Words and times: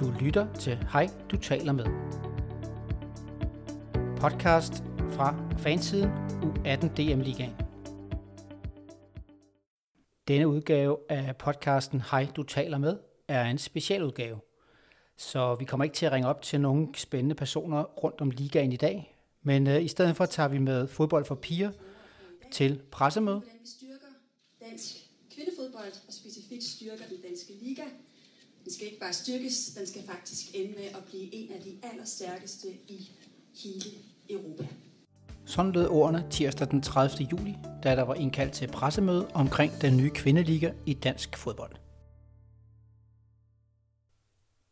Du 0.00 0.12
lytter 0.20 0.54
til 0.54 0.76
Hej, 0.92 1.10
du 1.30 1.36
taler 1.36 1.72
med. 1.72 1.84
Podcast 4.16 4.72
fra 5.10 5.50
fansiden 5.58 6.10
U18 6.42 6.86
DM 6.86 7.20
Ligaen. 7.20 7.54
Denne 10.28 10.48
udgave 10.48 10.98
af 11.08 11.36
podcasten 11.36 12.00
Hej, 12.00 12.26
du 12.36 12.42
taler 12.42 12.78
med 12.78 12.96
er 13.28 13.44
en 13.44 13.58
specialudgave. 13.58 14.40
Så 15.16 15.54
vi 15.54 15.64
kommer 15.64 15.84
ikke 15.84 15.96
til 15.96 16.06
at 16.06 16.12
ringe 16.12 16.28
op 16.28 16.42
til 16.42 16.60
nogle 16.60 16.88
spændende 16.94 17.34
personer 17.34 17.82
rundt 17.82 18.20
om 18.20 18.30
ligaen 18.30 18.72
i 18.72 18.76
dag, 18.76 19.16
men 19.42 19.66
øh, 19.66 19.84
i 19.84 19.88
stedet 19.88 20.16
for 20.16 20.26
tager 20.26 20.48
vi 20.48 20.58
med 20.58 20.88
fodbold 20.88 21.24
for 21.24 21.34
piger 21.34 21.70
til 22.52 22.82
pressemøde. 22.90 23.38
Hvordan 23.38 23.60
vi 23.62 23.68
styrker 23.68 24.12
dansk 24.60 24.96
kvindefodbold, 25.34 25.92
og 26.08 26.12
specifikt 26.12 26.64
styrker 26.64 27.04
den 27.10 27.20
danske 27.22 27.52
liga. 27.62 27.84
Den 28.64 28.72
skal 28.72 28.86
ikke 28.86 29.00
bare 29.00 29.12
styrkes, 29.12 29.74
den 29.78 29.86
skal 29.86 30.02
faktisk 30.02 30.54
ende 30.54 30.74
med 30.74 30.84
at 30.84 31.04
blive 31.08 31.34
en 31.34 31.52
af 31.52 31.60
de 31.60 31.78
allerstærkeste 31.82 32.68
i 32.88 33.10
hele 33.54 33.90
Europa. 34.30 34.66
Sådan 35.44 35.72
lød 35.72 35.88
ordene 35.88 36.26
tirsdag 36.30 36.70
den 36.70 36.82
30. 36.82 37.28
juli, 37.32 37.56
da 37.82 37.96
der 37.96 38.02
var 38.02 38.14
indkaldt 38.14 38.52
til 38.52 38.68
pressemøde 38.68 39.28
omkring 39.34 39.72
den 39.80 39.96
nye 39.96 40.10
kvindeliga 40.10 40.72
i 40.86 40.94
dansk 40.94 41.36
fodbold. 41.36 41.76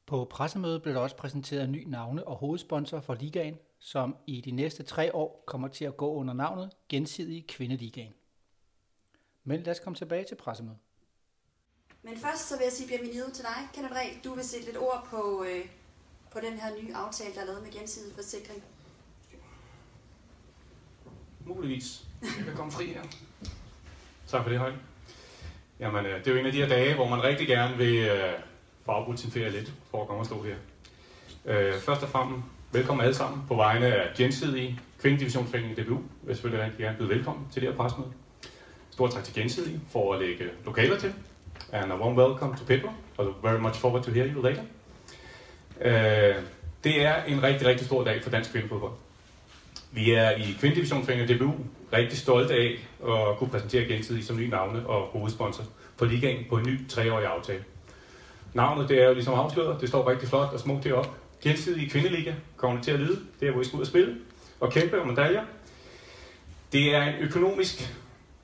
På 0.06 0.24
pressemødet 0.30 0.82
blev 0.82 0.94
der 0.94 1.00
også 1.00 1.16
præsenteret 1.16 1.68
ny 1.68 1.84
navne 1.86 2.26
og 2.26 2.36
hovedsponsor 2.36 3.00
for 3.00 3.14
ligaen, 3.14 3.54
som 3.78 4.16
i 4.26 4.40
de 4.40 4.50
næste 4.50 4.82
tre 4.82 5.14
år 5.14 5.44
kommer 5.46 5.68
til 5.68 5.84
at 5.84 5.96
gå 5.96 6.12
under 6.14 6.34
navnet 6.34 6.70
Gensidige 6.88 7.44
Kvindeligaen. 7.48 8.12
Men 9.44 9.62
lad 9.62 9.70
os 9.70 9.80
komme 9.80 9.96
tilbage 9.96 10.24
til 10.24 10.34
pressemødet. 10.34 10.78
Men 12.02 12.18
først 12.18 12.48
så 12.48 12.56
vil 12.56 12.64
jeg 12.64 12.72
sige 12.72 12.88
bienvenido 12.88 13.30
til 13.34 13.44
dig, 13.44 13.68
Kenneth 13.74 13.94
Reh. 13.94 14.24
Du 14.24 14.34
vil 14.34 14.44
sætte 14.44 14.66
lidt 14.66 14.76
ord 14.78 15.06
på, 15.10 15.44
øh, 15.48 15.64
på 16.32 16.38
den 16.40 16.58
her 16.58 16.82
nye 16.82 16.94
aftale, 16.94 17.34
der 17.34 17.40
er 17.40 17.44
lavet 17.46 17.62
med 17.62 17.72
gensidig 17.72 18.14
forsikring. 18.14 18.62
Muligvis. 21.44 22.04
Jeg 22.22 22.44
kan 22.44 22.54
komme 22.56 22.72
fri 22.72 22.86
her. 22.86 23.02
Tak 24.26 24.42
for 24.42 24.50
det, 24.50 24.58
Høj. 24.58 24.72
Jamen, 25.80 26.06
øh, 26.06 26.18
det 26.18 26.26
er 26.26 26.32
jo 26.32 26.38
en 26.38 26.46
af 26.46 26.52
de 26.52 26.58
her 26.58 26.68
dage, 26.68 26.94
hvor 26.94 27.08
man 27.08 27.22
rigtig 27.22 27.46
gerne 27.46 27.76
vil 27.76 27.96
øh, 27.96 28.32
få 28.84 28.92
afbrudt 28.92 29.20
sin 29.20 29.30
ferie 29.30 29.50
lidt, 29.50 29.72
for 29.90 30.02
at 30.02 30.08
komme 30.08 30.22
og 30.22 30.26
stå 30.26 30.42
her. 30.42 30.56
Øh, 31.44 31.80
først 31.80 32.02
og 32.02 32.08
fremmest, 32.08 32.46
velkommen 32.72 33.04
alle 33.04 33.14
sammen 33.14 33.42
på 33.48 33.54
vegne 33.54 33.86
af 33.86 34.16
Gensidige 34.16 34.80
Kvindedivisionsforeningen 35.00 35.84
DBU. 35.84 35.94
Jeg 35.94 36.02
vil 36.22 36.34
selvfølgelig 36.36 36.64
rigtig 36.64 36.80
gerne 36.80 36.98
byde 36.98 37.08
velkommen 37.08 37.46
til 37.52 37.62
det 37.62 37.70
her 37.70 37.76
presmøde. 37.76 38.12
Stort 38.90 39.12
tak 39.12 39.24
til 39.24 39.34
Gensidige 39.34 39.80
for 39.90 40.14
at 40.14 40.20
lægge 40.20 40.50
lokaler 40.64 40.98
til. 40.98 41.14
And 41.72 41.92
a 41.92 41.96
warm 41.96 42.16
welcome 42.16 42.56
to 42.56 42.64
Pedro. 42.64 42.90
I 43.18 43.22
look 43.22 43.42
very 43.42 43.60
much 43.60 43.76
forward 43.76 44.02
to 44.02 44.10
hear 44.10 44.26
you 44.26 44.42
later. 44.42 44.62
Uh, 45.80 46.42
det 46.84 47.04
er 47.06 47.24
en 47.24 47.42
rigtig, 47.42 47.66
rigtig 47.66 47.86
stor 47.86 48.04
dag 48.04 48.22
for 48.22 48.30
dansk 48.30 48.52
kvindefodbold. 48.52 48.92
Vi 49.90 50.12
er 50.12 50.30
i 50.30 50.56
Kvindedivisionsforeningen 50.60 51.38
DBU 51.38 51.54
rigtig 51.92 52.18
stolte 52.18 52.54
af 52.54 52.88
at 53.08 53.38
kunne 53.38 53.50
præsentere 53.50 53.84
gensidig 53.84 54.24
som 54.24 54.36
ny 54.36 54.48
navne 54.48 54.86
og 54.86 55.06
hovedsponsor 55.06 55.64
på 55.98 56.04
ligaen 56.04 56.44
på 56.48 56.56
en 56.56 56.66
ny 56.66 56.88
treårig 56.88 57.26
aftale. 57.26 57.64
Navnet 58.54 58.88
det 58.88 59.02
er 59.02 59.06
jo 59.06 59.14
ligesom 59.14 59.34
afsløret, 59.34 59.80
det 59.80 59.88
står 59.88 60.10
rigtig 60.10 60.28
flot 60.28 60.52
og 60.52 60.60
smukt 60.60 60.84
deroppe. 60.84 61.10
Gensidig 61.42 61.90
Kvindeliga 61.90 62.34
kommer 62.56 62.76
det 62.76 62.84
til 62.84 62.92
at 62.92 63.00
lyde, 63.00 63.20
det 63.40 63.48
er 63.48 63.52
hvor 63.52 63.60
vi 63.60 63.66
skal 63.66 63.76
ud 63.76 63.80
og 63.80 63.86
spille 63.86 64.16
og 64.60 64.72
kæmpe 64.72 65.00
om 65.00 65.06
medaljer. 65.06 65.44
Det 66.72 66.94
er 66.94 67.02
en 67.02 67.14
økonomisk 67.20 67.94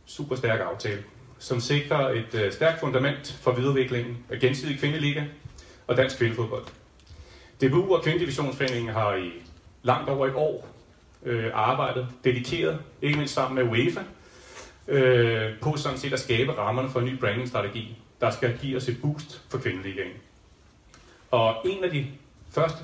super 0.07 0.37
stærk 0.37 0.61
aftale, 0.61 1.05
som 1.45 1.61
sikrer 1.61 2.09
et 2.09 2.35
øh, 2.35 2.53
stærkt 2.53 2.81
fundament 2.81 3.39
for 3.43 3.53
videreudviklingen 3.53 4.17
af 4.31 4.39
gensidig 4.39 4.79
Kvindeliga 4.79 5.25
og 5.87 5.97
dansk 5.97 6.19
kvindefodbold. 6.19 6.65
DBU 7.61 7.95
og 7.95 8.03
Kvindedivisionsforeningen 8.03 8.93
har 8.93 9.15
i 9.15 9.33
langt 9.83 10.11
over 10.11 10.27
et 10.27 10.35
år 10.35 10.69
øh, 11.23 11.51
arbejdet 11.55 12.09
dedikeret, 12.25 12.79
ikke 13.03 13.17
mindst 13.17 13.35
sammen 13.35 13.55
med 13.55 13.73
UEFA, 13.73 14.01
øh, 14.89 15.61
på 15.63 15.77
sådan 15.77 15.99
set 15.99 16.13
at 16.13 16.21
skabe 16.21 16.53
rammerne 16.53 16.91
for 16.91 17.01
en 17.01 17.07
ny 17.07 17.19
brandingstrategi, 17.19 17.99
der 18.21 18.31
skal 18.31 18.59
give 18.59 18.77
os 18.77 18.89
et 18.89 19.01
boost 19.03 19.43
for 19.51 19.59
kvindeligaen. 19.59 20.13
Og 21.31 21.57
en 21.65 21.85
af 21.85 21.91
de 21.91 22.07
første 22.51 22.79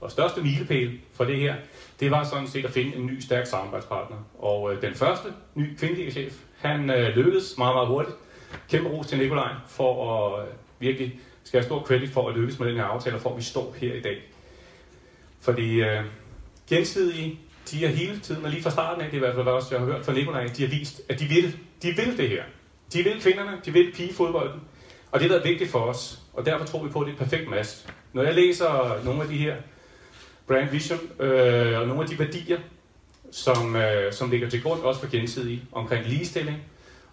og 0.00 0.10
største 0.10 0.40
milepæle 0.40 0.92
for 1.14 1.24
det 1.24 1.36
her, 1.36 1.54
det 2.00 2.10
var 2.10 2.24
sådan 2.24 2.48
set 2.48 2.64
at 2.64 2.70
finde 2.70 2.96
en 2.96 3.06
ny 3.06 3.20
stærk 3.20 3.46
samarbejdspartner. 3.46 4.16
Og 4.38 4.74
øh, 4.74 4.82
den 4.82 4.94
første 4.94 5.28
ny 5.54 5.76
kvindeligachef, 5.76 6.34
han 6.58 6.90
øh, 6.90 7.16
lykkedes 7.16 7.58
meget, 7.58 7.74
meget 7.74 7.88
hurtigt. 7.88 8.16
Kæmpe 8.70 8.88
ros 8.90 9.06
til 9.06 9.18
Nikolaj 9.18 9.52
for 9.68 10.14
at 10.16 10.42
øh, 10.42 10.54
virkelig 10.78 11.20
skal 11.44 11.60
have 11.60 11.66
stor 11.66 11.82
credit 11.82 12.10
for 12.10 12.28
at 12.28 12.36
lykkes 12.36 12.58
med 12.58 12.68
den 12.68 12.76
her 12.76 12.84
aftale, 12.84 13.16
og 13.16 13.22
for 13.22 13.30
at 13.30 13.36
vi 13.36 13.42
står 13.42 13.74
her 13.80 13.94
i 13.94 14.00
dag. 14.00 14.22
Fordi 15.40 15.80
øh, 15.80 16.04
gensidige 16.68 17.38
de 17.70 17.84
har 17.84 17.88
hele 17.88 18.20
tiden, 18.20 18.44
og 18.44 18.50
lige 18.50 18.62
fra 18.62 18.70
starten 18.70 19.02
af, 19.02 19.10
det 19.10 19.14
er 19.14 19.16
i 19.16 19.24
hvert 19.26 19.34
fald 19.34 19.46
også, 19.46 19.68
jeg 19.70 19.80
har 19.80 19.92
hørt 19.92 20.04
fra 20.04 20.12
Nikolaj, 20.12 20.46
de 20.56 20.62
har 20.62 20.70
vist, 20.70 21.00
at 21.08 21.20
de 21.20 21.24
vil, 21.24 21.58
de 21.82 21.88
vil 21.88 22.18
det 22.18 22.28
her. 22.28 22.42
De 22.92 23.02
vil 23.02 23.22
kvinderne, 23.22 23.60
de 23.64 23.72
vil 23.72 23.92
pigefodbolden. 23.94 24.60
Og 25.12 25.20
det 25.20 25.30
der 25.30 25.38
er 25.38 25.42
vigtigt 25.42 25.70
for 25.70 25.78
os, 25.78 26.20
og 26.32 26.46
derfor 26.46 26.64
tror 26.64 26.84
vi 26.84 26.90
på, 26.90 27.00
at 27.00 27.06
det 27.06 27.12
er 27.12 27.16
et 27.16 27.22
perfekt 27.30 27.50
match. 27.50 27.86
Når 28.12 28.22
jeg 28.22 28.34
læser 28.34 29.00
nogle 29.04 29.22
af 29.22 29.28
de 29.28 29.36
her 29.36 29.56
brand 30.46 30.70
vision 30.70 30.98
øh, 31.20 31.80
og 31.80 31.86
nogle 31.86 32.02
af 32.02 32.08
de 32.08 32.18
værdier, 32.18 32.58
som, 33.30 33.76
øh, 33.76 34.12
som 34.12 34.30
ligger 34.30 34.50
til 34.50 34.62
grund 34.62 34.80
også 34.80 35.00
for 35.00 35.10
gensidig 35.10 35.62
omkring 35.72 36.06
ligestilling, 36.06 36.58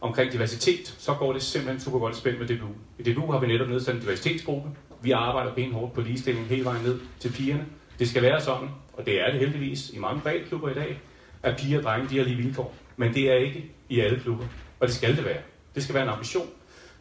omkring 0.02 0.32
diversitet, 0.32 0.96
så 0.98 1.14
går 1.14 1.34
det 1.34 1.42
simpelthen 1.42 1.82
super 1.82 2.00
godt 2.00 2.16
spændt 2.16 2.40
med 2.40 2.48
DBU. 2.48 2.68
I 3.00 3.04
DBU 3.04 3.32
har 3.32 3.40
vi 3.40 3.48
netop 3.48 3.70
nedsat 3.70 3.96
en 3.96 4.02
diversitetsgruppe. 4.02 4.70
Vi 5.02 5.12
arbejder 5.12 5.54
benhårdt 5.54 5.94
på 5.94 6.02
ligestilling 6.02 6.48
hele 6.48 6.66
vejen 6.66 6.84
ned 6.84 7.00
til 7.20 7.32
pigerne. 7.32 7.66
Det 8.00 8.10
skal 8.10 8.22
være 8.22 8.42
sådan, 8.42 8.70
og 8.94 9.06
det 9.06 9.22
er 9.22 9.32
det 9.32 9.40
heldigvis 9.40 9.90
i 9.90 10.00
mange 10.00 10.22
klubber 10.48 10.70
i 10.70 10.74
dag, 10.74 11.00
at 11.44 11.58
piger 11.58 11.78
og 11.78 11.84
drenge 11.84 12.10
de 12.10 12.18
har 12.18 12.26
lige 12.26 12.38
vilkår. 12.38 12.76
Men 12.98 13.14
det 13.14 13.32
er 13.32 13.36
ikke 13.36 13.72
i 13.90 14.00
alle 14.00 14.20
klubber, 14.20 14.46
og 14.80 14.88
det 14.88 14.96
skal 14.96 15.16
det 15.16 15.26
være. 15.26 15.42
Det 15.76 15.84
skal 15.84 15.96
være 15.96 16.04
en 16.04 16.10
ambition. 16.10 16.48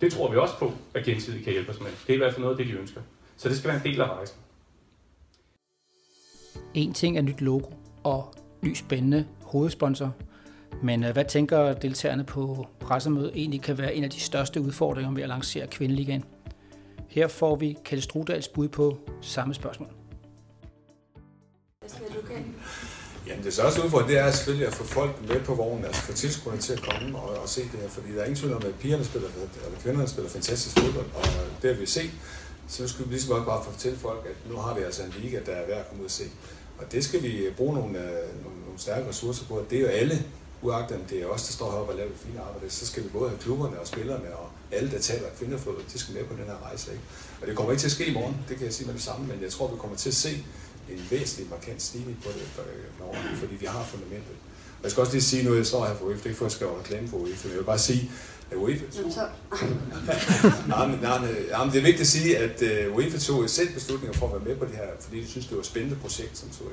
Det 0.00 0.12
tror 0.12 0.30
vi 0.30 0.36
også 0.36 0.58
på, 0.58 0.72
at 0.94 1.04
gensidigt 1.04 1.44
kan 1.44 1.52
hjælpe 1.52 1.70
os 1.70 1.80
med. 1.80 1.90
Det 2.06 2.10
er 2.10 2.14
i 2.14 2.18
hvert 2.18 2.32
fald 2.32 2.42
noget 2.42 2.58
af 2.58 2.64
det, 2.64 2.74
de 2.74 2.80
ønsker. 2.80 3.00
Så 3.36 3.48
det 3.48 3.56
skal 3.58 3.68
være 3.68 3.76
en 3.76 3.92
del 3.92 4.00
af 4.00 4.06
rejsen. 4.06 4.36
En 6.74 6.94
ting 6.94 7.18
er 7.18 7.22
nyt 7.22 7.40
logo 7.40 7.70
og 8.04 8.34
ny 8.64 8.74
spændende 8.74 9.26
hovedsponsor. 9.42 10.14
Men 10.82 11.04
øh, 11.04 11.12
hvad 11.12 11.24
tænker 11.24 11.72
deltagerne 11.72 12.24
på 12.24 12.66
pressemødet 12.80 13.32
egentlig 13.34 13.62
kan 13.62 13.78
være 13.78 13.94
en 13.94 14.04
af 14.04 14.10
de 14.10 14.20
største 14.20 14.60
udfordringer 14.60 15.12
ved 15.12 15.22
at 15.22 15.28
lancere 15.28 15.66
Kvindeligaen? 15.66 16.24
Her 17.08 17.28
får 17.28 17.56
vi 17.56 17.78
Kjeld 17.84 18.02
Strudals 18.02 18.48
bud 18.48 18.68
på 18.68 18.98
samme 19.20 19.54
spørgsmål. 19.54 19.88
Jamen 23.26 23.44
det 23.44 23.52
største 23.52 23.84
udfordring, 23.84 24.10
det 24.10 24.18
er 24.18 24.30
selvfølgelig 24.30 24.66
at 24.66 24.74
få 24.74 24.84
folk 24.84 25.28
med 25.28 25.40
på 25.40 25.54
vognen, 25.54 25.84
altså 25.84 26.02
få 26.02 26.12
tilskuerne 26.12 26.60
til 26.60 26.72
at 26.72 26.82
komme 26.82 27.18
og, 27.18 27.42
og 27.42 27.48
se 27.48 27.62
det 27.62 27.80
her, 27.80 27.88
fordi 27.88 28.12
der 28.12 28.20
er 28.20 28.24
ingen 28.24 28.36
tvivl 28.36 28.54
om, 28.54 28.62
at 28.66 28.74
pigerne 28.74 29.04
spiller, 29.04 29.28
eller 29.66 29.78
kvinderne 29.80 30.08
spiller 30.08 30.30
fantastisk 30.30 30.78
fodbold, 30.78 31.06
og 31.14 31.24
det 31.62 31.74
har 31.74 31.80
vi 31.80 31.86
set, 31.86 32.10
så 32.68 32.88
skal 32.88 33.04
vi 33.04 33.10
lige 33.10 33.22
så 33.22 33.28
godt 33.28 33.46
bare 33.46 33.64
fortælle 33.64 33.98
folk, 33.98 34.26
at 34.26 34.50
nu 34.50 34.56
har 34.56 34.74
vi 34.74 34.82
altså 34.82 35.02
en 35.02 35.14
liga, 35.22 35.38
der 35.46 35.52
er 35.52 35.66
værd 35.66 35.78
at 35.78 35.88
komme 35.88 36.00
ud 36.00 36.04
og 36.04 36.10
se. 36.10 36.24
Og 36.84 36.92
det 36.92 37.04
skal 37.04 37.22
vi 37.22 37.50
bruge 37.56 37.74
nogle, 37.74 37.98
øh, 37.98 38.42
nogle, 38.44 38.58
nogle 38.64 38.78
stærke 38.78 39.08
ressourcer 39.08 39.44
på, 39.44 39.64
det 39.70 39.76
er 39.76 39.80
jo 39.80 39.86
alle, 39.86 40.24
uagtet 40.62 40.96
om 40.96 41.02
det 41.10 41.22
er 41.22 41.26
os, 41.26 41.42
der 41.42 41.52
står 41.52 41.70
heroppe 41.70 41.92
og 41.92 41.96
laver 41.96 42.10
det 42.10 42.18
fine 42.26 42.40
arbejde, 42.40 42.70
så 42.70 42.86
skal 42.86 43.04
vi 43.04 43.08
både 43.08 43.28
have 43.28 43.40
klubberne 43.40 43.80
og 43.80 43.86
spillerne 43.86 44.36
og 44.36 44.48
alle, 44.72 44.90
der 44.90 44.98
taler 44.98 45.28
kvinderfod, 45.38 45.74
de 45.92 45.98
skal 45.98 46.14
med 46.14 46.24
på 46.24 46.34
den 46.34 46.44
her 46.44 46.58
rejse. 46.66 46.92
Ikke? 46.92 47.04
Og 47.40 47.46
det 47.46 47.56
kommer 47.56 47.72
ikke 47.72 47.80
til 47.80 47.88
at 47.88 47.92
ske 47.98 48.06
i 48.06 48.14
morgen, 48.14 48.36
det 48.48 48.56
kan 48.56 48.66
jeg 48.66 48.74
sige 48.74 48.86
med 48.86 48.94
det 48.94 49.02
samme, 49.02 49.26
men 49.26 49.42
jeg 49.42 49.50
tror, 49.50 49.68
vi 49.68 49.76
kommer 49.78 49.96
til 49.96 50.08
at 50.08 50.14
se 50.14 50.44
en 50.90 51.06
væsentlig 51.10 51.50
markant 51.50 51.82
stigning 51.82 52.18
på 52.24 52.28
det 52.28 52.46
øh, 52.58 52.98
med 52.98 53.06
årene, 53.06 53.36
fordi 53.36 53.54
vi 53.54 53.66
har 53.66 53.84
fundamentet. 53.84 54.36
Og 54.78 54.82
jeg 54.82 54.90
skal 54.90 55.00
også 55.00 55.12
lige 55.12 55.22
sige 55.22 55.44
noget, 55.44 55.58
jeg 55.58 55.66
står 55.66 55.86
her 55.86 55.94
for 55.94 56.04
UEFA, 56.04 56.18
det 56.18 56.24
er 56.24 56.30
ikke 56.30 56.38
for 56.38 56.46
at 56.46 56.52
skrive 56.52 56.78
reklame 56.78 57.08
for 57.08 57.16
UEFA, 57.16 57.44
men 57.48 57.50
jeg 57.50 57.58
vil 57.58 57.64
bare 57.64 57.78
sige, 57.78 58.10
at 58.50 58.56
UEFA 58.56 58.84
tog... 58.92 59.28
nej, 60.68 60.86
men, 60.86 60.98
nej, 61.02 61.18
nej, 61.50 61.64
men 61.64 61.72
det 61.72 61.78
er 61.78 61.82
vigtigt 61.82 62.00
at 62.00 62.06
sige, 62.06 62.38
at 62.38 62.88
uh, 62.88 62.96
UEFA 62.96 63.18
tog 63.18 63.50
selv 63.50 63.74
beslutninger 63.74 64.18
for 64.18 64.26
at 64.26 64.32
være 64.32 64.44
med 64.48 64.56
på 64.56 64.64
det 64.64 64.74
her, 64.74 64.88
fordi 65.00 65.20
de 65.20 65.28
synes, 65.28 65.46
det 65.46 65.54
var 65.54 65.60
et 65.60 65.66
spændende 65.66 65.96
projekt, 65.96 66.38
som 66.38 66.52
så. 66.52 66.64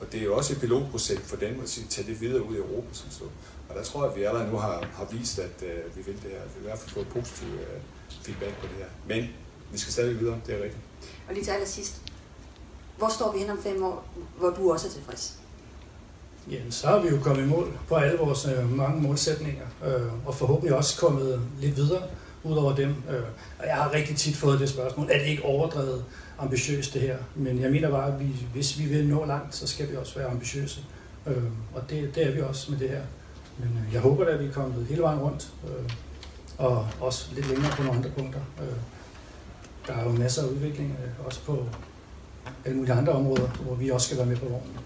Og 0.00 0.12
det 0.12 0.20
er 0.20 0.24
jo 0.24 0.36
også 0.36 0.52
et 0.52 0.60
pilotprojekt 0.60 1.22
for 1.26 1.36
dem 1.36 1.60
at 1.62 1.78
tage 1.88 2.06
det 2.06 2.20
videre 2.20 2.42
ud 2.42 2.54
i 2.54 2.58
Europa, 2.58 2.88
som 2.92 3.10
så. 3.10 3.24
Og 3.68 3.76
der 3.76 3.82
tror 3.82 4.02
jeg, 4.02 4.12
at 4.12 4.18
vi 4.18 4.24
allerede 4.24 4.50
nu 4.50 4.56
har, 4.56 4.86
har 4.94 5.06
vist, 5.10 5.38
at 5.38 5.62
uh, 5.62 5.96
vi 5.96 6.02
vil 6.02 6.14
det 6.22 6.30
her. 6.30 6.40
Vi 6.54 6.60
i 6.60 6.62
hvert 6.62 6.78
fald 6.78 6.90
få 6.90 7.04
positiv 7.20 7.48
uh, 7.48 7.80
feedback 8.22 8.56
på 8.60 8.66
det 8.66 8.76
her. 8.78 8.90
Men 9.08 9.28
vi 9.72 9.78
skal 9.78 9.92
stadig 9.92 10.20
videre, 10.20 10.40
det 10.46 10.54
er 10.54 10.62
rigtigt. 10.62 10.82
Og 11.28 11.34
lige 11.34 11.44
til 11.44 11.50
allersidst. 11.50 12.02
Hvor 12.98 13.08
står 13.08 13.32
vi 13.32 13.38
hen 13.38 13.50
om 13.50 13.62
fem 13.62 13.84
år, 13.84 14.04
hvor 14.38 14.50
du 14.50 14.72
også 14.72 14.86
er 14.86 14.90
tilfreds? 14.90 15.39
Jamen, 16.50 16.72
så 16.72 16.86
har 16.86 16.98
vi 16.98 17.08
jo 17.08 17.18
kommet 17.22 17.44
i 17.44 17.46
mål 17.46 17.78
på 17.88 17.94
alle 17.94 18.18
vores 18.18 18.48
øh, 18.56 18.76
mange 18.76 19.02
målsætninger, 19.02 19.66
øh, 19.86 20.26
og 20.26 20.34
forhåbentlig 20.34 20.76
også 20.76 21.00
kommet 21.00 21.40
lidt 21.60 21.76
videre 21.76 22.02
ud 22.44 22.56
over 22.56 22.74
dem. 22.74 22.88
Øh, 22.88 23.22
og 23.58 23.66
jeg 23.66 23.74
har 23.74 23.92
rigtig 23.94 24.16
tit 24.16 24.36
fået 24.36 24.60
det 24.60 24.68
spørgsmål, 24.68 25.08
er 25.10 25.18
det 25.18 25.26
ikke 25.26 25.44
overdrevet 25.44 26.04
ambitiøst 26.38 26.94
det 26.94 27.02
her? 27.02 27.16
Men 27.34 27.60
jeg 27.60 27.70
mener 27.70 27.90
bare, 27.90 28.14
at 28.14 28.20
vi, 28.20 28.46
hvis 28.52 28.78
vi 28.78 28.84
vil 28.84 29.08
nå 29.08 29.24
langt, 29.24 29.54
så 29.54 29.66
skal 29.66 29.90
vi 29.90 29.96
også 29.96 30.18
være 30.18 30.28
ambitiøse. 30.28 30.84
Øh, 31.26 31.44
og 31.74 31.90
det, 31.90 32.14
det 32.14 32.26
er 32.26 32.30
vi 32.30 32.40
også 32.40 32.70
med 32.70 32.78
det 32.78 32.90
her. 32.90 33.02
Men 33.58 33.68
øh, 33.68 33.94
jeg 33.94 34.00
håber 34.00 34.24
da, 34.24 34.30
at 34.30 34.40
vi 34.40 34.46
er 34.46 34.52
kommet 34.52 34.86
hele 34.86 35.02
vejen 35.02 35.20
rundt, 35.20 35.52
øh, 35.64 35.90
og 36.58 36.86
også 37.00 37.28
lidt 37.34 37.48
længere 37.48 37.72
på 37.76 37.82
nogle 37.82 37.98
andre 37.98 38.10
punkter. 38.10 38.40
Øh, 38.60 38.76
der 39.86 39.92
er 39.92 40.04
jo 40.04 40.10
masser 40.10 40.42
af 40.42 40.46
udvikling, 40.46 40.96
øh, 41.04 41.26
også 41.26 41.40
på 41.46 41.66
alle 42.64 42.76
mulige 42.76 42.94
andre 42.94 43.12
områder, 43.12 43.48
hvor 43.48 43.74
vi 43.74 43.90
også 43.90 44.06
skal 44.06 44.18
være 44.18 44.26
med 44.26 44.36
på 44.36 44.44
vognen. 44.44 44.78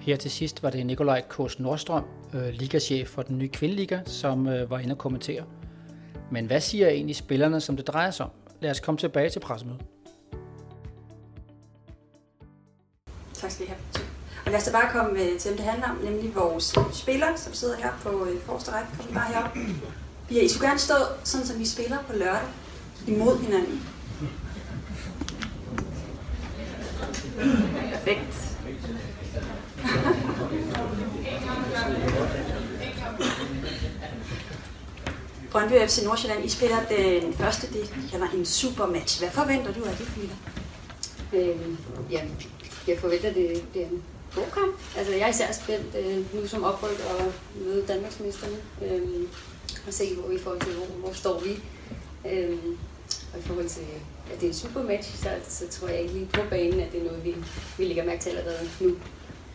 Her 0.00 0.16
til 0.16 0.30
sidst 0.30 0.62
var 0.62 0.70
det 0.70 0.86
Nikolaj 0.86 1.22
Kors 1.28 1.58
Nordstrøm, 1.58 2.04
øh, 2.34 2.48
ligachef 2.48 3.08
for 3.08 3.22
den 3.22 3.38
nye 3.38 3.48
kvindeliga, 3.48 4.00
som 4.06 4.48
øh, 4.48 4.70
var 4.70 4.78
inde 4.78 4.92
og 4.92 4.98
kommentere. 4.98 5.44
Men 6.30 6.46
hvad 6.46 6.60
siger 6.60 6.88
egentlig 6.88 7.16
spillerne, 7.16 7.60
som 7.60 7.76
det 7.76 7.86
drejer 7.86 8.10
sig 8.10 8.26
om? 8.26 8.32
Lad 8.60 8.70
os 8.70 8.80
komme 8.80 8.98
tilbage 8.98 9.30
til 9.30 9.40
pressemødet. 9.40 9.82
Tak 13.34 13.50
skal 13.50 13.66
I 13.66 13.68
have. 13.68 13.78
Og 14.46 14.50
lad 14.50 14.56
os 14.56 14.64
da 14.64 14.72
bare 14.72 14.90
komme 14.92 15.22
øh, 15.22 15.38
til, 15.38 15.48
dem 15.48 15.56
det 15.56 15.66
handler 15.66 15.88
om, 15.90 15.96
nemlig 15.96 16.34
vores 16.34 16.78
spillere, 16.92 17.38
som 17.38 17.52
sidder 17.52 17.76
her 17.76 17.90
på 18.02 18.26
forreste 18.42 18.72
række. 18.72 18.88
Kom 18.96 19.14
bare 19.14 19.32
herop. 19.32 19.56
I 20.30 20.48
skulle 20.48 20.68
gerne 20.68 20.80
stå, 20.80 20.94
sådan 21.24 21.46
som 21.46 21.58
vi 21.58 21.66
spiller 21.66 21.98
på 22.06 22.12
lørdag, 22.12 22.48
imod 23.06 23.38
hinanden. 23.38 23.82
Perfekt. 27.92 28.49
Brøndby 35.50 35.72
FC 35.88 36.02
Nordsjælland, 36.04 36.44
I 36.44 36.48
spiller 36.48 36.76
den 37.22 37.34
første, 37.34 37.66
det 37.66 37.94
kalder 38.10 38.26
en 38.34 38.46
supermatch. 38.46 39.20
Hvad 39.20 39.30
forventer 39.30 39.72
du 39.72 39.84
af 39.84 39.96
det, 39.96 40.06
Camilla? 40.06 40.34
Øhm, 41.32 41.76
ja, 42.10 42.20
jeg 42.86 42.98
forventer, 42.98 43.32
det 43.32 43.64
bliver 43.70 43.86
en 43.86 44.02
god 44.34 44.44
kamp. 44.54 44.74
Altså, 44.96 45.12
jeg 45.12 45.22
er 45.22 45.28
især 45.28 45.52
spændt 45.52 45.94
øh, 45.94 46.34
nu 46.34 46.46
som 46.46 46.64
opryk 46.64 47.00
og 47.10 47.32
møde 47.64 47.84
Danmarksmesterne. 47.88 48.56
Øh, 48.84 49.02
og 49.86 49.92
se, 49.92 50.14
hvor 50.14 50.28
vi 50.28 50.38
får 50.38 50.54
til, 50.54 50.72
hvor, 50.72 50.86
hvor 50.86 51.12
står 51.12 51.40
vi. 51.40 51.62
Øh, 52.30 52.58
og 53.32 53.38
i 53.38 53.42
forhold 53.42 53.68
til, 53.68 53.84
at 54.32 54.40
det 54.40 54.46
er 54.46 54.50
en 54.50 54.54
supermatch, 54.54 55.22
så, 55.22 55.28
så 55.48 55.68
tror 55.68 55.88
jeg 55.88 56.00
ikke 56.00 56.14
lige 56.14 56.28
på 56.32 56.40
banen, 56.50 56.80
at 56.80 56.92
det 56.92 57.00
er 57.00 57.04
noget, 57.04 57.24
vi, 57.24 57.34
vi 57.78 57.84
lægger 57.84 58.04
mærke 58.04 58.22
til 58.22 58.30
allerede 58.30 58.70
nu. 58.80 58.96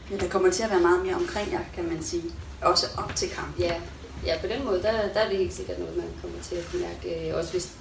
Men 0.09 0.19
der 0.19 0.29
kommer 0.29 0.51
til 0.51 0.63
at 0.63 0.69
være 0.69 0.79
meget 0.79 1.05
mere 1.05 1.15
omkring 1.15 1.51
jer, 1.51 1.59
kan 1.75 1.83
man 1.83 2.03
sige. 2.03 2.23
Også 2.61 2.85
op 2.97 3.15
til 3.15 3.29
kampen. 3.29 3.63
Ja, 3.63 3.81
ja 4.25 4.37
på 4.41 4.47
den 4.47 4.65
måde, 4.65 4.81
der, 4.83 4.91
der 5.13 5.19
er 5.19 5.29
det 5.29 5.37
helt 5.37 5.53
sikkert 5.53 5.79
noget, 5.79 5.97
man 5.97 6.07
kommer 6.21 6.37
til 6.43 6.55
at 6.55 6.73
mærke. 6.73 7.29
Øh, 7.29 7.37
også 7.37 7.51
hvis 7.51 7.71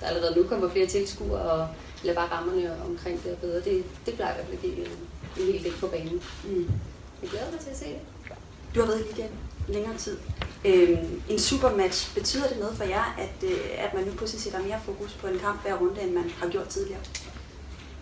der 0.00 0.06
allerede 0.06 0.36
nu 0.36 0.48
kommer 0.48 0.70
flere 0.70 0.86
tilskuere, 0.86 1.40
og 1.40 1.68
eller 2.00 2.14
bare 2.14 2.28
rammerne 2.28 2.76
omkring 2.86 3.22
det 3.22 3.32
er 3.32 3.36
bedre. 3.36 3.60
Det, 3.60 3.84
det 4.06 4.14
plejer 4.14 4.32
i 4.32 4.34
hvert 4.34 4.46
fald 4.46 4.56
at 4.56 4.62
give 4.62 4.76
en, 4.76 4.92
en 5.40 5.52
hel 5.52 5.64
del 5.64 5.72
på 5.80 5.86
banen. 5.86 6.22
Mm. 6.44 6.70
Jeg 7.22 7.30
glæder 7.30 7.50
mig 7.50 7.60
til 7.60 7.70
at 7.70 7.76
se 7.76 7.84
det. 7.84 8.00
Du 8.74 8.80
har 8.80 8.86
været 8.86 9.00
i 9.00 9.08
ligaen 9.12 9.30
længere 9.68 9.96
tid. 9.96 10.16
Øhm, 10.64 11.22
en 11.28 11.38
supermatch, 11.38 12.14
betyder 12.14 12.48
det 12.48 12.58
noget 12.58 12.76
for 12.76 12.84
jer, 12.84 13.14
at, 13.18 13.48
øh, 13.50 13.58
at 13.78 13.94
man 13.94 14.04
nu 14.04 14.12
pludselig 14.12 14.42
sætter 14.42 14.62
mere 14.62 14.80
fokus 14.84 15.12
på 15.12 15.26
en 15.26 15.38
kamp 15.38 15.62
hver 15.62 15.74
runde, 15.74 16.02
end 16.02 16.12
man 16.12 16.30
har 16.38 16.48
gjort 16.48 16.68
tidligere? 16.68 17.00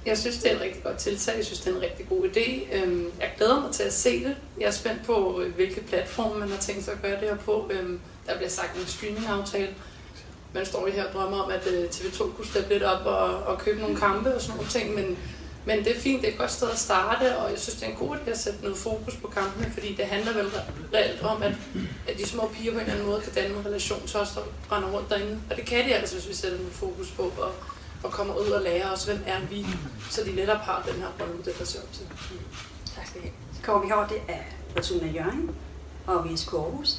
Jeg 0.07 0.19
synes, 0.19 0.39
det 0.39 0.51
er 0.51 0.57
et 0.57 0.61
rigtig 0.61 0.83
godt 0.83 0.97
tiltag. 0.97 1.37
Jeg 1.37 1.45
synes, 1.45 1.61
det 1.61 1.73
er 1.73 1.77
en 1.77 1.83
rigtig 1.83 2.09
god 2.09 2.25
idé. 2.25 2.77
Øhm, 2.77 3.13
jeg 3.21 3.33
glæder 3.37 3.61
mig 3.61 3.73
til 3.73 3.83
at 3.83 3.93
se 3.93 4.25
det. 4.25 4.37
Jeg 4.61 4.67
er 4.67 4.71
spændt 4.71 5.05
på, 5.07 5.41
øh, 5.41 5.55
hvilke 5.55 5.81
platforme 5.81 6.41
man 6.41 6.49
har 6.51 6.59
tænkt 6.59 6.85
sig 6.85 6.95
at 6.95 7.03
gøre 7.03 7.21
det 7.21 7.29
her 7.29 7.37
på. 7.37 7.71
Øhm, 7.73 8.01
der 8.27 8.37
bliver 8.37 8.51
sagt 8.51 8.77
en 8.77 8.87
streaming-aftale. 8.87 9.75
Man 10.55 10.67
står 10.67 10.87
her 10.87 11.05
og 11.05 11.13
drømmer 11.13 11.43
om, 11.43 11.51
at 11.51 11.67
øh, 11.67 11.85
TV2 11.85 12.19
kunne 12.37 12.47
steppe 12.47 12.73
lidt 12.73 12.83
op 12.83 13.07
og, 13.07 13.43
og 13.43 13.59
købe 13.59 13.81
nogle 13.81 13.97
kampe 13.97 14.35
og 14.35 14.41
sådan 14.41 14.57
nogle 14.57 14.71
ting, 14.71 14.95
men, 14.95 15.19
men 15.65 15.85
det 15.85 15.97
er 15.97 16.01
fint, 16.01 16.23
det 16.23 16.29
er 16.29 16.33
et 16.33 16.39
godt 16.39 16.51
sted 16.51 16.71
at 16.71 16.79
starte, 16.79 17.37
og 17.37 17.51
jeg 17.51 17.59
synes, 17.59 17.79
det 17.79 17.87
er 17.87 17.91
en 17.91 17.97
god 17.97 18.17
idé 18.17 18.31
at 18.31 18.39
sætte 18.39 18.63
noget 18.63 18.77
fokus 18.77 19.17
på 19.17 19.29
kampene, 19.29 19.71
fordi 19.75 19.95
det 19.95 20.05
handler 20.05 20.33
vel 20.33 20.47
reelt 20.95 21.23
om, 21.23 21.43
at, 21.43 21.53
at 22.09 22.19
de 22.19 22.27
små 22.27 22.51
piger 22.55 22.73
på 22.73 22.79
en 22.79 22.81
eller 22.81 22.93
anden 22.93 23.07
måde 23.07 23.21
kan 23.21 23.33
danne 23.33 23.59
en 23.59 23.67
relation 23.67 24.07
til 24.07 24.21
os, 24.21 24.31
der 24.31 24.41
render 24.77 24.89
rundt 24.89 25.11
derinde. 25.11 25.39
Og 25.51 25.57
det 25.57 25.67
kan 25.67 25.89
de 25.89 25.95
altså, 25.95 26.15
hvis 26.15 26.29
vi 26.29 26.35
sætter 26.35 26.59
noget 26.59 26.73
fokus 26.73 27.11
på, 27.11 27.23
og, 27.23 27.55
og 28.05 28.11
kommer 28.11 28.35
ud 28.35 28.47
og 28.47 28.63
lærer 28.63 28.93
os, 28.93 29.05
hvem 29.05 29.23
er 29.27 29.41
vi, 29.51 29.67
så 30.11 30.25
de 30.25 30.33
netop 30.33 30.59
har 30.59 30.83
den 30.93 31.01
her 31.01 31.09
rollemodel 31.21 31.55
der 31.59 31.65
se 31.65 31.79
op 31.79 31.93
til. 31.93 32.07
Tak 32.97 33.07
skal 33.07 33.21
I 33.21 33.25
have. 33.25 33.35
Så 33.57 33.63
kommer 33.63 33.83
vi 33.83 33.89
herover, 33.89 34.09
det 34.09 34.21
er 34.29 34.43
Fortuna 34.73 35.07
Jørgen 35.07 35.51
og 36.07 36.31
VSK 36.31 36.53
Aarhus. 36.53 36.99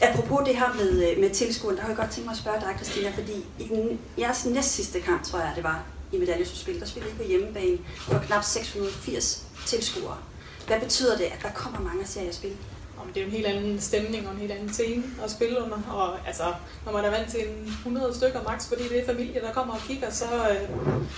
Apropos 0.00 0.48
det 0.48 0.56
her 0.56 0.74
med, 0.74 1.10
øh, 1.10 1.20
med 1.20 1.30
tilskueren, 1.30 1.76
der 1.76 1.82
har 1.82 1.88
jeg 1.88 1.96
godt 1.96 2.10
tænkt 2.10 2.24
mig 2.24 2.32
at 2.32 2.38
spørge 2.38 2.60
dig, 2.60 2.74
Christina, 2.76 3.10
fordi 3.10 3.46
i 3.58 3.68
den, 3.68 4.00
jeres 4.18 4.44
næst 4.44 4.70
sidste 4.70 5.00
kamp, 5.00 5.24
tror 5.24 5.38
jeg 5.38 5.52
det 5.56 5.64
var, 5.64 5.84
i 6.12 6.18
medaljesudspil, 6.18 6.80
der 6.80 6.86
spillede 6.86 7.14
I 7.14 7.16
på 7.16 7.22
hjemmebane 7.22 7.78
for 7.98 8.18
knap 8.18 8.44
680 8.44 9.46
tilskuere. 9.66 10.18
Hvad 10.66 10.80
betyder 10.80 11.16
det, 11.16 11.24
at 11.24 11.38
der 11.42 11.50
kommer 11.50 11.80
mange 11.80 12.06
serier 12.06 12.28
at 12.28 12.34
spille? 12.34 12.56
Jer 13.08 13.14
det 13.14 13.22
er 13.22 13.26
en 13.26 13.32
helt 13.32 13.46
anden 13.46 13.80
stemning 13.80 14.26
og 14.26 14.32
en 14.32 14.38
helt 14.38 14.52
anden 14.52 14.72
scene 14.72 15.04
at 15.24 15.30
spille 15.30 15.62
under. 15.62 15.78
Og 15.92 16.26
altså, 16.26 16.54
når 16.84 16.92
man 16.92 17.04
er 17.04 17.10
vant 17.10 17.30
til 17.30 17.48
en 17.48 17.64
100 17.66 18.14
stykker 18.14 18.42
max, 18.42 18.68
fordi 18.68 18.88
det 18.88 18.98
er 18.98 19.06
familie, 19.06 19.40
der 19.40 19.52
kommer 19.52 19.74
og 19.74 19.80
kigger, 19.80 20.10
så, 20.10 20.24
øh, 20.24 20.68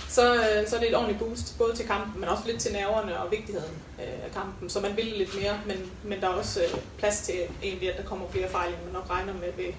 så, 0.09 0.35
øh, 0.35 0.67
så 0.67 0.75
er 0.75 0.79
det 0.79 0.89
et 0.89 0.95
ordentligt 0.95 1.19
boost, 1.19 1.57
både 1.57 1.75
til 1.75 1.87
kampen, 1.87 2.19
men 2.19 2.29
også 2.29 2.43
lidt 2.45 2.59
til 2.59 2.73
nerverne 2.73 3.19
og 3.19 3.31
vigtigheden 3.31 3.75
øh, 3.99 4.25
af 4.25 4.31
kampen. 4.33 4.69
Så 4.69 4.79
man 4.79 4.97
vil 4.97 5.05
lidt 5.05 5.41
mere, 5.41 5.59
men, 5.65 5.91
men 6.03 6.21
der 6.21 6.27
er 6.27 6.33
også 6.33 6.61
plads 6.97 7.21
til 7.21 7.35
egentlig, 7.63 7.91
at 7.91 7.97
der 7.97 8.03
kommer 8.03 8.25
flere 8.31 8.49
fejl, 8.49 8.69
end 8.69 8.83
man 8.83 8.93
nok 8.93 9.09
regner 9.09 9.33
med 9.33 9.51
ved 9.57 9.73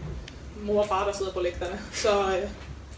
mor 0.63 0.83
og 0.83 0.89
far, 0.89 1.07
der 1.07 1.17
sidder 1.17 1.33
på 1.33 1.41
lægterne. 1.41 1.81
Så, 1.93 2.41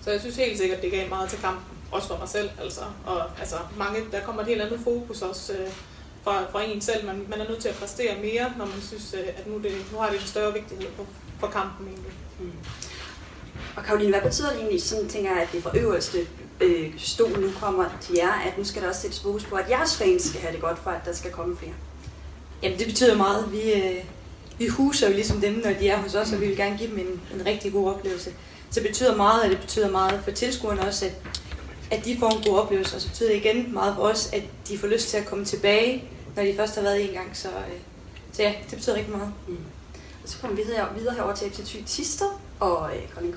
så 0.01 0.11
jeg 0.11 0.21
synes 0.21 0.37
helt 0.37 0.59
sikkert, 0.59 0.83
det 0.83 0.91
gav 0.91 1.09
meget 1.09 1.31
til 1.31 1.39
kampen, 1.39 1.65
også 1.93 2.09
for 2.09 2.19
mig 2.19 2.29
selv. 2.29 2.51
Altså. 2.63 2.81
Og 3.07 3.23
altså, 3.41 3.57
mange, 3.77 4.01
der 4.13 4.21
kommer 4.21 4.43
et 4.43 4.49
helt 4.49 4.63
andet 4.63 4.81
fokus 4.85 5.23
også 5.23 5.53
fra, 6.25 6.51
fra 6.53 6.63
en 6.63 6.81
selv. 6.81 7.07
Man, 7.07 7.27
man 7.29 7.41
er 7.41 7.49
nødt 7.49 7.61
til 7.61 7.69
at 7.69 7.75
præstere 7.75 8.15
mere, 8.23 8.53
når 8.59 8.67
man 8.67 8.81
synes, 8.89 9.15
øh, 9.15 9.29
at 9.37 9.47
nu, 9.47 9.59
det, 9.59 9.73
nu 9.93 9.99
har 9.99 10.11
det 10.11 10.21
en 10.21 10.27
større 10.27 10.53
vigtighed 10.53 10.87
for, 10.97 11.07
for 11.41 11.47
kampen 11.47 11.87
egentlig. 11.87 12.13
Mm. 12.41 12.53
Og 13.77 13.85
Karoline, 13.85 14.11
hvad 14.11 14.21
betyder 14.21 14.51
det 14.51 14.59
egentlig, 14.59 14.83
sådan 14.83 15.09
tænker 15.09 15.31
jeg, 15.31 15.43
at 15.43 15.49
det 15.53 15.63
fra 15.63 15.79
øverste 15.79 16.19
øh, 16.61 16.93
stol 16.99 17.41
nu 17.41 17.51
kommer 17.61 17.85
til 18.01 18.15
jer, 18.15 18.33
at 18.33 18.59
nu 18.59 18.65
skal 18.65 18.83
der 18.83 18.89
også 18.89 19.01
sættes 19.01 19.21
fokus 19.21 19.45
på, 19.45 19.57
at 19.57 19.71
jeres 19.71 19.97
fans 19.97 20.23
skal 20.23 20.41
have 20.41 20.53
det 20.53 20.61
godt 20.61 20.79
for, 20.79 20.91
at 20.91 21.05
der 21.05 21.13
skal 21.13 21.31
komme 21.31 21.57
flere? 21.57 21.75
Jamen 22.63 22.79
det 22.79 22.87
betyder 22.87 23.17
meget. 23.17 23.53
Vi, 23.53 23.73
øh, 23.73 24.05
vi 24.59 24.67
huser 24.67 25.09
jo 25.09 25.15
ligesom 25.15 25.41
dem, 25.41 25.63
når 25.65 25.73
de 25.73 25.89
er 25.89 25.99
hos 25.99 26.15
os, 26.15 26.33
og 26.33 26.41
vi 26.41 26.47
vil 26.47 26.57
gerne 26.57 26.79
give 26.79 26.91
dem 26.91 26.99
en, 26.99 27.39
en 27.41 27.47
rigtig 27.47 27.73
god 27.73 27.91
oplevelse. 27.91 28.31
Så 28.71 28.81
det 28.81 28.89
betyder 28.89 29.17
meget, 29.17 29.43
og 29.43 29.51
det 29.51 29.61
betyder 29.61 29.91
meget 29.91 30.21
for 30.25 30.31
tilskuerne 30.31 30.87
også, 30.87 31.05
at, 31.05 31.13
at 31.91 32.05
de 32.05 32.17
får 32.19 32.31
en 32.31 32.45
god 32.45 32.59
oplevelse, 32.59 32.97
og 32.97 33.01
så 33.01 33.09
betyder 33.09 33.29
det 33.29 33.37
igen 33.37 33.75
meget 33.75 33.95
for 33.97 34.03
os, 34.03 34.31
at 34.33 34.43
de 34.69 34.79
får 34.79 34.87
lyst 34.87 35.09
til 35.09 35.17
at 35.17 35.27
komme 35.27 35.45
tilbage 35.45 36.05
når 36.37 36.43
de 36.43 36.55
først 36.57 36.75
har 36.75 36.83
været 36.83 37.09
en 37.09 37.15
gang. 37.15 37.37
Så, 37.37 37.49
øh, 37.49 37.81
så 38.33 38.43
ja, 38.43 38.55
det 38.71 38.79
betyder 38.79 38.97
rigtig 38.97 39.13
meget. 39.13 39.33
Mm. 39.49 39.59
Og 40.23 40.29
så 40.29 40.39
kommer 40.39 40.57
vi 40.57 40.63
videre, 40.63 40.89
videre 40.99 41.15
herover 41.15 41.35
til 41.35 41.51
FC 41.51 41.85
Tister 41.87 42.41
og 42.61 42.97
øh, 42.97 43.03
Kolding 43.15 43.35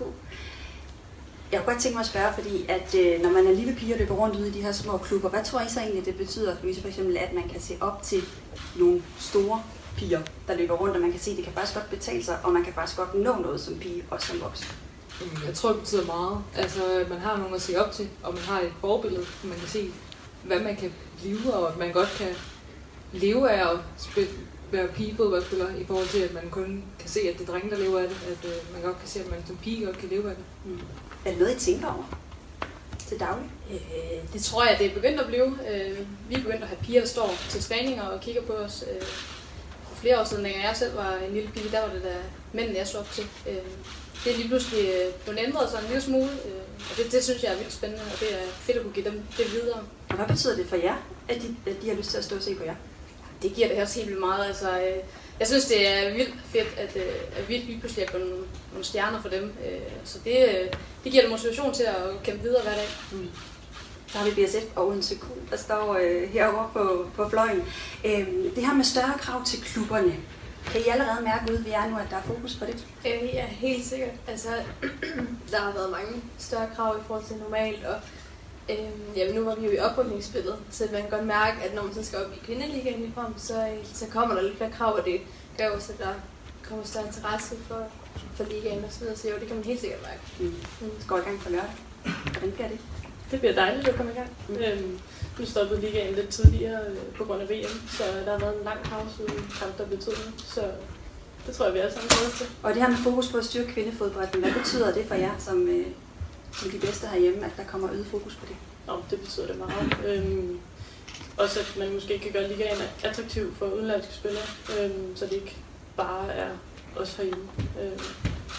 Jeg 1.52 1.60
kunne 1.60 1.74
godt 1.74 1.82
tænke 1.82 1.96
mig 1.96 2.02
at 2.02 2.08
spørge, 2.08 2.34
fordi 2.34 2.66
at 2.70 2.96
øh, 2.96 3.22
når 3.22 3.30
man 3.30 3.48
er 3.48 3.52
lille 3.52 3.76
pige 3.76 3.94
og 3.94 4.00
løber 4.00 4.16
rundt 4.16 4.36
ude 4.36 4.48
i 4.48 4.52
de 4.52 4.62
her 4.62 4.72
små 4.72 4.98
klubber, 4.98 5.30
hvad 5.30 5.44
tror 5.44 5.62
I 5.62 5.70
så 5.70 5.80
egentlig, 5.80 6.06
det 6.06 6.16
betyder, 6.16 6.56
Louise, 6.64 6.82
for 6.82 6.88
eksempel, 6.88 7.18
at 7.18 7.34
man 7.34 7.50
kan 7.50 7.62
se 7.62 7.78
op 7.82 8.04
til 8.04 8.24
nogle 8.76 9.04
store 9.20 9.64
piger, 9.98 10.22
der 10.48 10.56
løber 10.56 10.74
rundt, 10.74 10.96
og 10.96 11.02
man 11.02 11.12
kan 11.12 11.20
se, 11.20 11.32
at 11.32 11.38
det 11.38 11.46
kan 11.46 11.54
faktisk 11.54 11.74
godt 11.74 11.90
betale 11.90 12.24
sig, 12.24 12.38
og 12.44 12.54
man 12.54 12.64
kan 12.64 12.74
faktisk 12.74 12.98
godt 12.98 13.16
nå 13.16 13.36
noget 13.36 13.62
som 13.62 13.80
pige, 13.80 14.04
og 14.12 14.22
som 14.22 14.42
voksen? 14.42 14.68
Jeg 15.46 15.54
tror, 15.54 15.72
det 15.72 15.80
betyder 15.80 16.06
meget. 16.06 16.38
Altså, 16.56 17.06
man 17.10 17.20
har 17.20 17.38
nogen 17.38 17.56
at 17.56 17.62
se 17.62 17.86
op 17.86 17.92
til, 17.92 18.10
og 18.24 18.34
man 18.34 18.44
har 18.44 18.60
et 18.60 18.72
forbillede, 18.82 19.26
man 19.44 19.60
kan 19.60 19.68
se, 19.68 19.92
hvad 20.44 20.60
man 20.60 20.76
kan 20.76 20.94
blive, 21.18 21.54
og 21.54 21.80
man 21.80 21.92
godt 21.92 22.10
kan 22.18 22.36
leve 23.14 23.52
af 23.52 23.74
at 23.74 23.80
spille, 23.98 24.30
være 24.72 24.88
pigefodboldspiller, 24.88 25.76
i 25.76 25.86
forhold 25.86 26.08
til, 26.08 26.20
at 26.20 26.34
man 26.34 26.50
kun 26.50 26.84
kan 27.00 27.10
se, 27.10 27.20
at 27.20 27.40
det 27.40 27.48
er 27.48 27.52
drenge, 27.52 27.70
der 27.70 27.78
lever 27.78 28.00
af 28.00 28.08
det. 28.08 28.18
At 28.28 28.50
øh, 28.50 28.74
man 28.74 28.82
godt 28.82 29.00
kan 29.00 29.08
se, 29.08 29.20
at 29.20 29.32
man 29.32 29.44
som 29.48 29.58
pige 29.58 29.86
godt 29.86 29.98
kan 29.98 30.10
leve 30.10 30.30
af 30.30 30.36
det. 30.36 30.46
Mm. 30.66 30.80
Er 31.26 31.30
det 31.30 31.40
noget, 31.40 31.56
I 31.56 31.60
tænker 31.60 31.88
over 31.88 32.20
til 33.08 33.20
daglig? 33.20 33.50
Øh, 33.72 34.34
det 34.34 34.44
tror 34.44 34.66
jeg, 34.66 34.76
det 34.80 34.86
er 34.86 34.94
begyndt 34.94 35.20
at 35.20 35.28
blive. 35.28 35.46
Øh, 35.46 36.00
vi 36.30 36.36
er 36.36 36.40
begyndt 36.40 36.62
at 36.62 36.68
have 36.68 36.80
piger, 36.84 37.02
der 37.02 37.08
står 37.08 37.34
til 37.50 37.62
træninger 37.64 38.04
og 38.04 38.22
kigger 38.22 38.42
på 38.42 38.54
os. 38.54 38.84
Øh, 38.92 39.08
for 39.90 39.96
flere 39.96 40.20
år 40.20 40.24
siden, 40.24 40.44
da 40.44 40.50
jeg 40.50 40.76
selv 40.76 40.96
var 40.96 41.16
en 41.28 41.34
lille 41.34 41.50
pige, 41.50 41.72
der 41.72 41.82
var 41.82 41.94
det 41.94 42.04
da 42.04 42.16
mændene, 42.54 42.78
jeg 42.78 42.88
så 42.88 43.00
op 43.00 43.12
til. 43.12 43.26
Øh, 43.50 43.58
det 44.28 44.36
er 44.36 44.40
lige 44.42 44.52
pludselig 44.54 44.84
øh, 44.96 45.14
blevet 45.24 45.40
ændret 45.48 45.70
sådan 45.70 45.84
en 45.86 45.90
lille 45.92 46.04
smule, 46.04 46.32
øh, 46.48 46.64
og 46.90 46.98
det, 46.98 47.12
det 47.12 47.24
synes 47.24 47.44
jeg 47.44 47.52
er 47.54 47.58
vildt 47.58 47.74
spændende, 47.74 48.04
og 48.14 48.20
det 48.20 48.34
er 48.34 48.48
fedt 48.66 48.78
at 48.78 48.84
kunne 48.84 48.94
give 48.94 49.10
dem 49.10 49.22
det 49.38 49.52
videre. 49.54 49.82
Og 50.10 50.16
hvad 50.16 50.28
betyder 50.28 50.56
det 50.56 50.66
for 50.66 50.76
jer, 50.76 50.98
at 51.28 51.38
de, 51.42 51.56
at 51.72 51.82
de 51.82 51.90
har 51.90 51.96
lyst 51.96 52.10
til 52.10 52.18
at 52.18 52.24
stå 52.24 52.36
og 52.36 52.42
se 52.42 52.56
på 52.56 52.64
jer? 52.64 52.76
det 53.42 53.54
giver 53.54 53.68
det 53.68 53.82
også 53.82 53.96
helt 53.96 54.08
vildt 54.08 54.20
meget. 54.20 54.46
Altså, 54.46 54.70
øh, 54.80 54.98
jeg 55.40 55.48
synes, 55.48 55.66
det 55.66 55.88
er 55.88 56.14
vildt 56.14 56.36
fedt, 56.46 56.68
at, 56.78 56.96
øh, 56.96 57.38
at 57.38 57.50
vi 57.50 57.58
lige 57.58 57.80
pludselig 57.80 58.04
er 58.06 58.10
blevet 58.10 58.28
nogle, 58.28 58.44
nogle 58.72 58.86
stjerner 58.86 59.22
for 59.22 59.30
dem. 59.30 59.44
Øh, 59.44 59.80
så 60.04 60.20
det, 60.24 60.38
øh, 60.50 60.74
det 61.04 61.12
giver 61.12 61.22
dem 61.22 61.32
motivation 61.32 61.74
til 61.74 61.84
at 61.84 62.24
kæmpe 62.24 62.44
videre 62.44 62.64
hver 62.64 62.76
dag. 62.76 62.88
Mm. 63.12 63.30
Så 64.08 64.18
har 64.18 64.26
vi 64.30 64.46
BSF 64.46 64.66
og 64.76 64.94
en 64.94 65.04
sekund, 65.04 65.40
der 65.50 65.58
står 65.58 65.98
øh, 66.02 66.30
herovre 66.30 66.70
på, 66.74 67.10
på 67.16 67.30
fløjen. 67.30 67.64
Øh, 68.06 68.28
det 68.56 68.66
her 68.66 68.74
med 68.74 68.84
større 68.84 69.14
krav 69.20 69.46
til 69.46 69.62
klubberne. 69.62 70.16
Kan 70.72 70.82
I 70.82 70.88
allerede 70.88 71.24
mærke 71.24 71.52
ud, 71.52 71.58
vi 71.58 71.72
er 71.72 71.90
nu, 71.90 71.98
at 71.98 72.08
der 72.10 72.18
er 72.18 72.22
fokus 72.22 72.56
på 72.56 72.66
det? 72.66 72.88
Øh, 73.06 73.30
ja, 73.34 73.46
helt 73.46 73.86
sikkert. 73.86 74.16
Altså, 74.28 74.50
der 75.52 75.58
har 75.58 75.74
været 75.74 75.92
mange 75.92 76.22
større 76.38 76.70
krav 76.76 76.98
i 76.98 77.04
forhold 77.08 77.26
til 77.26 77.36
normalt, 77.36 77.86
og 77.86 77.96
Øhm, 78.70 79.14
jamen, 79.16 79.36
nu 79.36 79.44
var 79.44 79.56
vi 79.56 79.66
jo 79.66 79.72
i 79.72 79.80
oprykningsspillet, 79.80 80.56
så 80.70 80.88
man 80.92 81.02
kan 81.02 81.10
godt 81.10 81.26
mærke, 81.26 81.64
at 81.64 81.76
når 81.76 81.84
man 81.84 81.94
så 81.94 82.04
skal 82.04 82.26
op 82.26 82.32
i 82.34 82.46
kvindeligaen 82.46 83.04
i 83.04 83.12
frem, 83.16 83.38
så, 83.38 83.68
så 83.94 84.06
kommer 84.08 84.36
der 84.36 84.42
lidt 84.42 84.58
flere 84.58 84.72
krav, 84.72 84.94
og 84.94 85.06
det 85.06 85.22
gør 85.58 85.70
også, 85.70 85.94
at 85.94 86.00
der 86.00 86.14
kommer 86.64 86.86
større 86.86 87.06
interesse 87.06 87.56
for, 87.68 87.88
for 88.36 88.44
ligaen 88.44 88.84
og 88.84 88.92
så 88.92 89.00
videre. 89.00 89.18
Så 89.18 89.30
jo, 89.30 89.36
det 89.40 89.48
kan 89.48 89.56
man 89.56 89.66
helt 89.66 89.82
sikkert 89.82 90.02
mærke. 90.02 90.22
Mm. 90.40 90.56
Mm. 90.82 91.02
Skal 91.02 91.18
i 91.18 91.20
gang 91.20 91.40
på 91.40 91.50
lørdag. 91.50 91.76
Hvordan 92.32 92.52
bliver 92.52 92.68
det? 92.68 92.80
det 93.32 93.40
bliver 93.40 93.56
dejligt 93.56 93.88
at 93.88 93.96
komme 93.96 94.12
i 94.12 94.16
gang. 94.16 94.30
Mm. 94.50 94.56
Øhm, 94.56 95.00
nu 95.40 95.46
stoppede 95.46 95.82
ligaen 95.82 96.16
lidt 96.16 96.30
tidligere 96.30 96.82
øh, 96.90 96.98
på 97.18 97.24
grund 97.26 97.42
af 97.42 97.50
VM, 97.50 97.88
så 97.90 98.04
der 98.26 98.32
har 98.32 98.40
været 98.40 98.58
en 98.58 98.64
lang 98.64 98.80
pause 98.84 99.24
uden 99.24 99.52
kamp, 99.60 99.78
der 99.78 99.86
betød. 99.86 100.14
Så 100.38 100.62
det 101.48 101.56
tror 101.56 101.66
jeg, 101.66 101.74
vi 101.74 101.80
alle 101.80 101.94
sammen 101.94 102.10
glæder 102.10 102.32
til. 102.38 102.48
Og 102.64 102.74
det 102.74 102.82
her 102.82 102.90
med 102.90 102.98
fokus 102.98 103.28
på 103.32 103.38
at 103.38 103.46
styrke 103.46 103.72
kvindefodbolden, 103.72 104.42
hvad 104.42 104.54
betyder 104.54 104.94
det 104.94 105.06
for 105.08 105.16
jer 105.16 105.36
som, 105.40 105.68
øh, 105.68 105.88
som 106.52 106.70
de 106.70 106.80
bedste 106.80 107.08
herhjemme, 107.08 107.46
at 107.46 107.52
der 107.58 107.64
kommer 107.64 107.92
øget 107.92 108.06
fokus 108.06 108.36
på 108.36 108.46
det? 108.46 108.56
Nå, 108.88 109.04
det 109.10 109.20
betyder 109.20 109.48
det 109.48 109.58
meget. 109.58 109.98
Øhm, 110.06 110.60
også 111.38 111.60
at 111.60 111.76
man 111.80 111.94
måske 111.94 112.20
kan 112.20 112.32
gøre 112.32 112.48
ligaen 112.48 112.78
attraktiv 113.04 113.56
for 113.56 113.66
udenlandske 113.66 114.14
spillere, 114.14 114.44
øhm, 114.80 115.16
så 115.16 115.26
det 115.26 115.34
ikke 115.34 115.58
bare 115.98 116.34
er 116.34 116.50
os 116.96 117.16
herhjemme. 117.16 117.50
Øhm, 117.82 118.00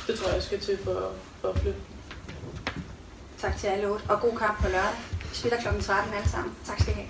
det 0.07 0.19
tror 0.19 0.33
jeg 0.33 0.43
skal 0.43 0.61
til 0.61 0.79
for, 0.85 1.13
for 1.41 1.49
at 1.49 1.59
flytte. 1.59 1.81
Tak 3.39 3.57
til 3.57 3.67
alle 3.67 3.89
otte, 3.89 4.05
og 4.09 4.21
god 4.21 4.37
kamp 4.37 4.63
på 4.63 4.69
lørdag. 4.69 5.08
Vi 5.31 5.35
spiller 5.35 5.59
kl. 5.59 5.81
13 5.81 6.15
alle 6.15 6.29
sammen. 6.29 6.55
Tak 6.65 6.81
skal 6.81 6.93
I 6.93 6.97
have. 6.97 7.09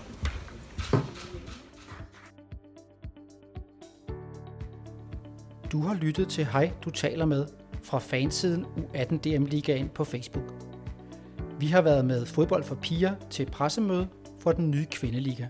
Du 5.73 5.83
har 5.83 5.95
lyttet 5.95 6.29
til 6.29 6.45
Hej, 6.47 6.73
du 6.85 6.91
taler 6.91 7.25
med 7.25 7.47
fra 7.83 7.99
fansiden 7.99 8.65
U18 8.65 9.17
DM 9.17 9.45
Ligaen 9.45 9.89
på 9.89 10.05
Facebook. 10.05 10.55
Vi 11.59 11.67
har 11.67 11.83
været 11.83 12.05
med 12.05 12.27
fodbold 12.27 12.65
for 12.65 12.75
piger 12.75 13.15
til 13.31 13.47
pressemøde 13.47 14.09
for 14.41 14.53
den 14.53 14.71
nye 14.71 14.87
kvindeliga. 14.91 15.47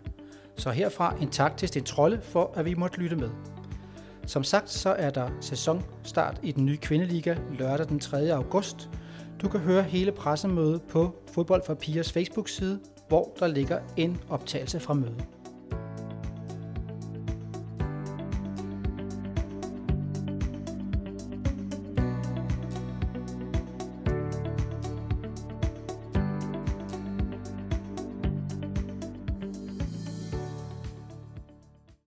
Så 0.56 0.70
herfra 0.70 1.14
en 1.20 1.30
tak 1.30 1.56
til 1.56 1.68
Sten 1.68 1.84
Trolle 1.84 2.20
for, 2.22 2.52
at 2.56 2.64
vi 2.64 2.74
måtte 2.74 2.98
lytte 2.98 3.16
med. 3.16 3.30
Som 4.26 4.44
sagt, 4.44 4.70
så 4.70 4.90
er 4.90 5.10
der 5.10 5.30
sæsonstart 5.40 6.40
i 6.42 6.52
den 6.52 6.66
nye 6.66 6.76
kvindeliga 6.76 7.36
lørdag 7.58 7.88
den 7.88 8.00
3. 8.00 8.32
august. 8.32 8.90
Du 9.42 9.48
kan 9.48 9.60
høre 9.60 9.82
hele 9.82 10.12
pressemødet 10.12 10.82
på 10.82 11.14
Fodbold 11.32 11.62
for 11.66 11.74
Pigers 11.74 12.12
Facebook-side, 12.12 12.80
hvor 13.08 13.36
der 13.40 13.46
ligger 13.46 13.78
en 13.96 14.20
optagelse 14.28 14.80
fra 14.80 14.94
mødet. 14.94 15.24